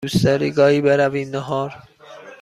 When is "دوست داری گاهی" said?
0.05-0.81